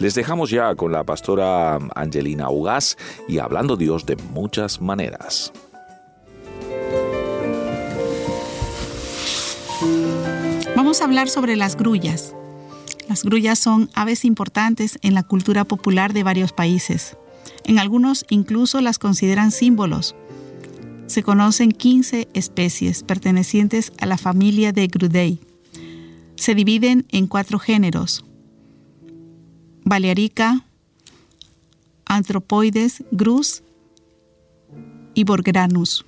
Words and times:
Les 0.00 0.14
dejamos 0.14 0.48
ya 0.48 0.74
con 0.76 0.92
la 0.92 1.04
pastora 1.04 1.78
Angelina 1.94 2.48
Ugaz 2.48 2.96
y 3.28 3.36
hablando 3.36 3.76
Dios 3.76 4.06
de 4.06 4.16
muchas 4.16 4.80
maneras. 4.80 5.52
Vamos 10.74 11.02
a 11.02 11.04
hablar 11.04 11.28
sobre 11.28 11.54
las 11.54 11.76
grullas. 11.76 12.34
Las 13.10 13.24
grullas 13.24 13.58
son 13.58 13.90
aves 13.92 14.24
importantes 14.24 14.98
en 15.02 15.12
la 15.12 15.22
cultura 15.22 15.66
popular 15.66 16.14
de 16.14 16.22
varios 16.22 16.54
países. 16.54 17.18
En 17.64 17.78
algunos 17.78 18.24
incluso 18.30 18.80
las 18.80 18.98
consideran 18.98 19.50
símbolos. 19.50 20.16
Se 21.08 21.22
conocen 21.22 21.72
15 21.72 22.26
especies 22.32 23.02
pertenecientes 23.02 23.92
a 24.00 24.06
la 24.06 24.16
familia 24.16 24.72
de 24.72 24.86
Grudae. 24.86 25.40
Se 26.36 26.54
dividen 26.54 27.04
en 27.10 27.26
cuatro 27.26 27.58
géneros. 27.58 28.24
Balearica, 29.84 30.64
Anthropoides, 32.04 33.04
Grus 33.10 33.62
y 35.14 35.24
Borgranus 35.24 36.04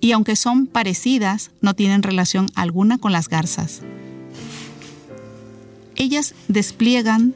y 0.00 0.12
aunque 0.12 0.36
son 0.36 0.66
parecidas, 0.66 1.50
no 1.60 1.74
tienen 1.74 2.02
relación 2.02 2.46
alguna 2.54 2.98
con 2.98 3.12
las 3.12 3.28
garzas. 3.28 3.82
Ellas 5.96 6.34
despliegan 6.46 7.34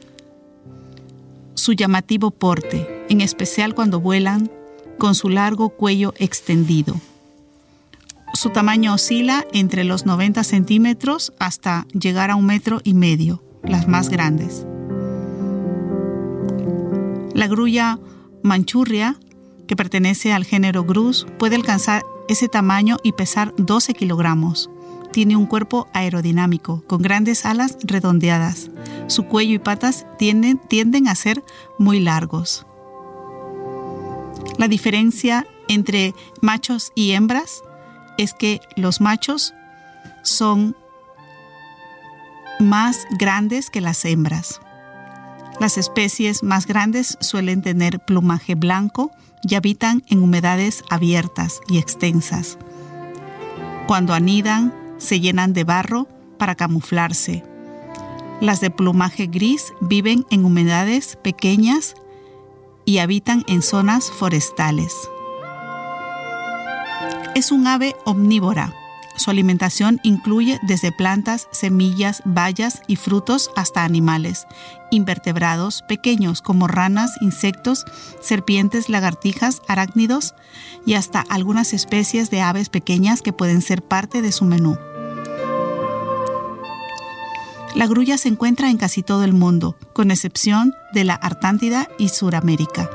su 1.55 1.73
llamativo 1.73 2.31
porte, 2.31 3.05
en 3.09 3.21
especial 3.21 3.75
cuando 3.75 3.99
vuelan 3.99 4.49
con 4.97 5.15
su 5.15 5.29
largo 5.29 5.69
cuello 5.69 6.13
extendido. 6.17 6.99
Su 8.33 8.49
tamaño 8.49 8.93
oscila 8.93 9.45
entre 9.53 9.83
los 9.83 10.05
90 10.05 10.43
centímetros 10.43 11.33
hasta 11.39 11.85
llegar 11.91 12.31
a 12.31 12.35
un 12.35 12.45
metro 12.45 12.79
y 12.83 12.93
medio, 12.93 13.43
las 13.63 13.87
más 13.87 14.09
grandes. 14.09 14.65
La 17.33 17.47
grulla 17.47 17.99
manchurria, 18.43 19.17
que 19.67 19.75
pertenece 19.75 20.33
al 20.33 20.45
género 20.45 20.83
grus, 20.83 21.25
puede 21.39 21.55
alcanzar 21.55 22.03
ese 22.27 22.47
tamaño 22.47 22.97
y 23.03 23.13
pesar 23.13 23.53
12 23.57 23.93
kilogramos. 23.93 24.69
Tiene 25.11 25.35
un 25.35 25.45
cuerpo 25.45 25.87
aerodinámico, 25.93 26.83
con 26.87 27.01
grandes 27.01 27.45
alas 27.45 27.77
redondeadas. 27.83 28.71
Su 29.07 29.25
cuello 29.25 29.53
y 29.53 29.59
patas 29.59 30.05
tienden, 30.17 30.57
tienden 30.57 31.07
a 31.07 31.15
ser 31.15 31.43
muy 31.77 31.99
largos. 31.99 32.65
La 34.57 34.67
diferencia 34.67 35.47
entre 35.67 36.13
machos 36.41 36.91
y 36.95 37.11
hembras 37.11 37.63
es 38.17 38.33
que 38.33 38.59
los 38.75 39.01
machos 39.01 39.53
son 40.23 40.75
más 42.63 43.05
grandes 43.17 43.69
que 43.69 43.81
las 43.81 44.03
hembras. 44.05 44.59
Las 45.59 45.77
especies 45.77 46.43
más 46.43 46.65
grandes 46.65 47.17
suelen 47.21 47.61
tener 47.61 47.99
plumaje 47.99 48.55
blanco 48.55 49.11
y 49.43 49.55
habitan 49.55 50.03
en 50.07 50.23
humedades 50.23 50.83
abiertas 50.89 51.61
y 51.67 51.77
extensas. 51.77 52.57
Cuando 53.87 54.13
anidan, 54.13 54.73
se 54.97 55.19
llenan 55.19 55.53
de 55.53 55.63
barro 55.63 56.07
para 56.37 56.55
camuflarse. 56.55 57.43
Las 58.41 58.61
de 58.61 58.71
plumaje 58.71 59.27
gris 59.27 59.73
viven 59.81 60.25
en 60.31 60.45
humedades 60.45 61.17
pequeñas 61.21 61.95
y 62.85 62.97
habitan 62.97 63.43
en 63.47 63.61
zonas 63.61 64.09
forestales. 64.11 64.93
Es 67.35 67.51
un 67.51 67.67
ave 67.67 67.95
omnívora 68.05 68.73
su 69.15 69.29
alimentación 69.29 69.99
incluye 70.03 70.59
desde 70.63 70.91
plantas, 70.91 71.47
semillas, 71.51 72.21
bayas 72.25 72.81
y 72.87 72.95
frutos 72.95 73.51
hasta 73.55 73.83
animales, 73.83 74.47
invertebrados 74.91 75.83
pequeños 75.83 76.41
como 76.41 76.67
ranas, 76.67 77.11
insectos, 77.21 77.85
serpientes, 78.21 78.89
lagartijas, 78.89 79.61
arácnidos 79.67 80.35
y 80.85 80.95
hasta 80.95 81.23
algunas 81.29 81.73
especies 81.73 82.29
de 82.29 82.41
aves 82.41 82.69
pequeñas 82.69 83.21
que 83.21 83.33
pueden 83.33 83.61
ser 83.61 83.83
parte 83.83 84.21
de 84.21 84.31
su 84.31 84.45
menú. 84.45 84.77
La 87.75 87.87
grulla 87.87 88.17
se 88.19 88.29
encuentra 88.29 88.69
en 88.69 88.77
casi 88.77 89.01
todo 89.01 89.23
el 89.23 89.33
mundo, 89.33 89.75
con 89.93 90.11
excepción 90.11 90.75
de 90.93 91.05
la 91.05 91.15
Artántida 91.15 91.87
y 91.97 92.09
Suramérica. 92.09 92.89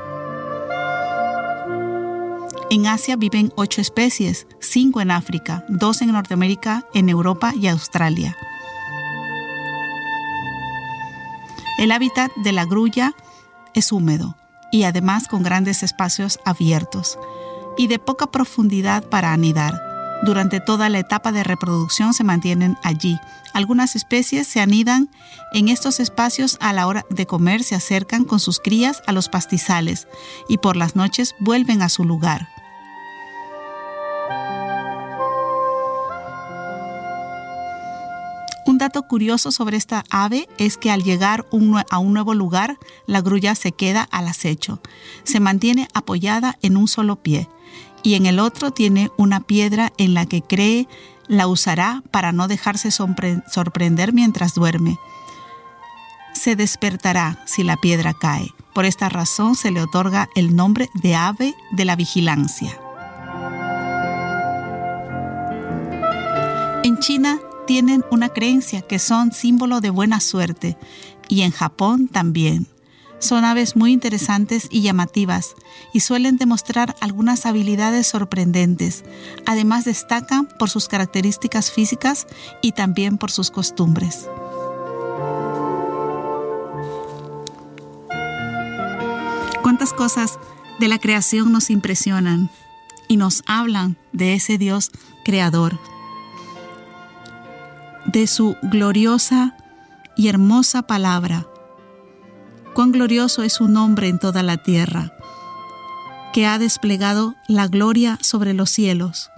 En 2.71 2.85
Asia 2.85 3.15
viven 3.15 3.51
ocho 3.55 3.81
especies, 3.81 4.45
cinco 4.59 5.01
en 5.01 5.09
África, 5.09 5.65
dos 5.69 6.03
en 6.03 6.11
Norteamérica, 6.11 6.85
en 6.93 7.09
Europa 7.09 7.51
y 7.59 7.65
Australia. 7.67 8.37
El 11.79 11.91
hábitat 11.91 12.31
de 12.35 12.51
la 12.51 12.65
grulla 12.65 13.15
es 13.73 13.91
húmedo 13.91 14.37
y 14.71 14.83
además 14.83 15.27
con 15.27 15.41
grandes 15.41 15.81
espacios 15.81 16.39
abiertos 16.45 17.17
y 17.75 17.87
de 17.87 17.97
poca 17.97 18.27
profundidad 18.27 19.03
para 19.03 19.33
anidar. 19.33 19.81
Durante 20.21 20.59
toda 20.59 20.89
la 20.89 20.99
etapa 20.99 21.31
de 21.31 21.43
reproducción 21.43 22.13
se 22.13 22.23
mantienen 22.23 22.77
allí. 22.83 23.17
Algunas 23.53 23.95
especies 23.95 24.47
se 24.47 24.59
anidan 24.59 25.09
en 25.53 25.69
estos 25.69 25.99
espacios 25.99 26.57
a 26.61 26.71
la 26.73 26.85
hora 26.85 27.03
de 27.09 27.25
comer, 27.25 27.63
se 27.63 27.73
acercan 27.73 28.25
con 28.25 28.39
sus 28.39 28.59
crías 28.59 29.01
a 29.07 29.11
los 29.11 29.27
pastizales 29.27 30.07
y 30.47 30.59
por 30.59 30.75
las 30.75 30.95
noches 30.95 31.33
vuelven 31.39 31.81
a 31.81 31.89
su 31.89 32.03
lugar. 32.03 32.58
Dato 38.79 39.03
curioso 39.03 39.51
sobre 39.51 39.77
esta 39.77 40.03
ave 40.09 40.49
es 40.57 40.77
que 40.77 40.89
al 40.89 41.03
llegar 41.03 41.45
a 41.91 41.99
un 41.99 42.13
nuevo 42.13 42.33
lugar, 42.33 42.79
la 43.05 43.21
grulla 43.21 43.53
se 43.53 43.71
queda 43.71 44.07
al 44.09 44.27
acecho. 44.27 44.81
Se 45.23 45.39
mantiene 45.39 45.87
apoyada 45.93 46.57
en 46.63 46.75
un 46.75 46.87
solo 46.87 47.17
pie 47.17 47.47
y 48.01 48.15
en 48.15 48.25
el 48.25 48.39
otro 48.39 48.71
tiene 48.71 49.11
una 49.17 49.41
piedra 49.41 49.93
en 49.97 50.15
la 50.15 50.25
que 50.25 50.41
cree 50.41 50.87
la 51.27 51.47
usará 51.47 52.01
para 52.09 52.31
no 52.31 52.47
dejarse 52.47 52.89
sorprender 52.91 54.13
mientras 54.13 54.55
duerme. 54.55 54.97
Se 56.33 56.55
despertará 56.55 57.43
si 57.45 57.63
la 57.63 57.77
piedra 57.77 58.13
cae. 58.13 58.49
Por 58.73 58.85
esta 58.85 59.09
razón 59.09 59.55
se 59.55 59.71
le 59.71 59.81
otorga 59.81 60.29
el 60.35 60.55
nombre 60.55 60.89
de 60.95 61.15
ave 61.15 61.53
de 61.71 61.85
la 61.85 61.95
vigilancia. 61.95 62.79
En 66.83 66.97
China 66.99 67.39
tienen 67.69 68.03
una 68.09 68.29
creencia 68.29 68.81
que 68.81 68.97
son 68.97 69.31
símbolo 69.31 69.79
de 69.79 69.91
buena 69.91 70.21
suerte 70.21 70.75
y 71.27 71.41
en 71.43 71.51
Japón 71.51 72.07
también. 72.07 72.65
Son 73.19 73.45
aves 73.45 73.75
muy 73.75 73.93
interesantes 73.93 74.67
y 74.71 74.81
llamativas 74.81 75.53
y 75.93 75.99
suelen 75.99 76.37
demostrar 76.37 76.95
algunas 76.99 77.45
habilidades 77.45 78.07
sorprendentes. 78.07 79.03
Además 79.45 79.85
destacan 79.85 80.47
por 80.57 80.71
sus 80.71 80.87
características 80.87 81.69
físicas 81.69 82.25
y 82.63 82.71
también 82.71 83.19
por 83.19 83.29
sus 83.29 83.51
costumbres. 83.51 84.27
¿Cuántas 89.61 89.93
cosas 89.93 90.39
de 90.79 90.87
la 90.87 90.97
creación 90.97 91.51
nos 91.51 91.69
impresionan 91.69 92.49
y 93.07 93.17
nos 93.17 93.43
hablan 93.45 93.95
de 94.11 94.33
ese 94.33 94.57
Dios 94.57 94.89
creador? 95.23 95.77
De 98.11 98.25
su 98.25 98.57
gloriosa 98.63 99.55
y 100.15 100.29
hermosa 100.29 100.81
palabra. 100.81 101.45
Cuán 102.73 102.91
glorioso 102.91 103.43
es 103.43 103.53
su 103.53 103.67
nombre 103.67 104.07
en 104.07 104.17
toda 104.17 104.41
la 104.41 104.57
tierra, 104.57 105.13
que 106.33 106.47
ha 106.47 106.57
desplegado 106.57 107.35
la 107.47 107.67
gloria 107.67 108.17
sobre 108.21 108.53
los 108.53 108.71
cielos. 108.71 109.29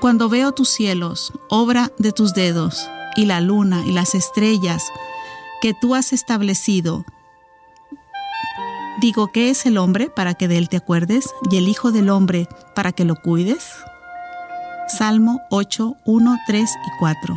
Cuando 0.00 0.28
veo 0.28 0.52
tus 0.52 0.70
cielos, 0.70 1.32
obra 1.50 1.92
de 1.98 2.10
tus 2.10 2.34
dedos, 2.34 2.88
y 3.14 3.26
la 3.26 3.40
luna 3.40 3.84
y 3.86 3.92
las 3.92 4.14
estrellas 4.14 4.82
que 5.60 5.72
tú 5.72 5.94
has 5.94 6.12
establecido, 6.12 7.04
digo, 9.00 9.30
¿qué 9.32 9.50
es 9.50 9.66
el 9.66 9.78
hombre 9.78 10.10
para 10.10 10.34
que 10.34 10.48
de 10.48 10.58
él 10.58 10.68
te 10.68 10.76
acuerdes 10.76 11.30
y 11.50 11.58
el 11.58 11.68
Hijo 11.68 11.92
del 11.92 12.10
hombre 12.10 12.48
para 12.74 12.90
que 12.90 13.04
lo 13.04 13.14
cuides? 13.14 13.70
Salmo 14.88 15.40
8, 15.50 15.96
1, 16.04 16.38
3 16.46 16.70
y 16.70 16.98
4. 16.98 17.36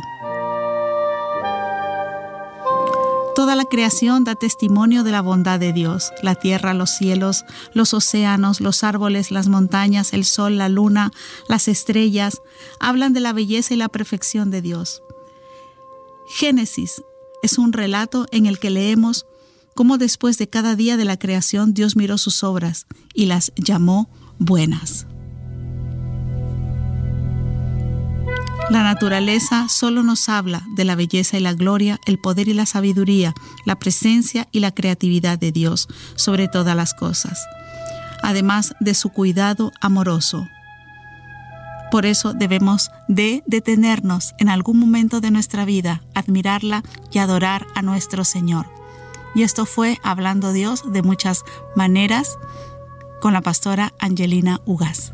Toda 3.42 3.56
la 3.56 3.64
creación 3.64 4.22
da 4.22 4.36
testimonio 4.36 5.02
de 5.02 5.10
la 5.10 5.20
bondad 5.20 5.58
de 5.58 5.72
Dios, 5.72 6.12
la 6.22 6.36
tierra, 6.36 6.74
los 6.74 6.90
cielos, 6.90 7.44
los 7.74 7.92
océanos, 7.92 8.60
los 8.60 8.84
árboles, 8.84 9.32
las 9.32 9.48
montañas, 9.48 10.12
el 10.12 10.24
sol, 10.24 10.58
la 10.58 10.68
luna, 10.68 11.10
las 11.48 11.66
estrellas, 11.66 12.40
hablan 12.78 13.14
de 13.14 13.18
la 13.18 13.32
belleza 13.32 13.74
y 13.74 13.78
la 13.78 13.88
perfección 13.88 14.52
de 14.52 14.62
Dios. 14.62 15.02
Génesis 16.28 17.02
es 17.42 17.58
un 17.58 17.72
relato 17.72 18.26
en 18.30 18.46
el 18.46 18.60
que 18.60 18.70
leemos 18.70 19.26
cómo 19.74 19.98
después 19.98 20.38
de 20.38 20.48
cada 20.48 20.76
día 20.76 20.96
de 20.96 21.04
la 21.04 21.18
creación 21.18 21.74
Dios 21.74 21.96
miró 21.96 22.18
sus 22.18 22.44
obras 22.44 22.86
y 23.12 23.26
las 23.26 23.50
llamó 23.56 24.08
buenas. 24.38 25.08
La 28.72 28.82
naturaleza 28.82 29.68
solo 29.68 30.02
nos 30.02 30.30
habla 30.30 30.62
de 30.74 30.86
la 30.86 30.94
belleza 30.94 31.36
y 31.36 31.40
la 31.40 31.52
gloria, 31.52 32.00
el 32.06 32.18
poder 32.18 32.48
y 32.48 32.54
la 32.54 32.64
sabiduría, 32.64 33.34
la 33.66 33.78
presencia 33.78 34.48
y 34.50 34.60
la 34.60 34.72
creatividad 34.72 35.38
de 35.38 35.52
Dios 35.52 35.88
sobre 36.14 36.48
todas 36.48 36.74
las 36.74 36.94
cosas, 36.94 37.46
además 38.22 38.74
de 38.80 38.94
su 38.94 39.10
cuidado 39.10 39.72
amoroso. 39.82 40.48
Por 41.90 42.06
eso 42.06 42.32
debemos 42.32 42.90
de 43.08 43.42
detenernos 43.44 44.34
en 44.38 44.48
algún 44.48 44.78
momento 44.78 45.20
de 45.20 45.30
nuestra 45.30 45.66
vida, 45.66 46.00
admirarla 46.14 46.82
y 47.10 47.18
adorar 47.18 47.66
a 47.74 47.82
nuestro 47.82 48.24
Señor. 48.24 48.72
Y 49.34 49.42
esto 49.42 49.66
fue 49.66 49.98
Hablando 50.02 50.54
Dios 50.54 50.90
de 50.90 51.02
muchas 51.02 51.44
maneras 51.76 52.38
con 53.20 53.34
la 53.34 53.42
pastora 53.42 53.92
Angelina 53.98 54.62
Ugas. 54.64 55.12